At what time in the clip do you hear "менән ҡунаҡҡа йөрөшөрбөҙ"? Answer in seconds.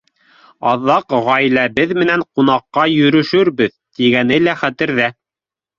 1.99-3.79